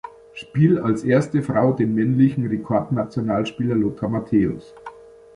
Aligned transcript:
Spiel 0.33 0.79
als 0.79 1.03
erste 1.03 1.43
Frau 1.43 1.73
den 1.73 1.93
männlichen 1.93 2.47
Rekordnationalspieler 2.47 3.75
Lothar 3.75 4.09
Matthäus. 4.09 4.73